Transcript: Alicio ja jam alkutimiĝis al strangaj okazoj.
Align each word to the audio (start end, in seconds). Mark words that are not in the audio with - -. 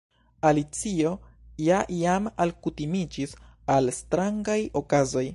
Alicio 0.51 1.09
ja 1.65 1.81
jam 1.97 2.29
alkutimiĝis 2.45 3.35
al 3.75 3.93
strangaj 3.99 4.59
okazoj. 4.83 5.27